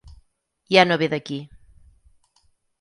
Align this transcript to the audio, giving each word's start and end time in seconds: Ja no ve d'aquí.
Ja 0.77 0.85
no 0.87 0.97
ve 1.03 1.11
d'aquí. 1.13 1.39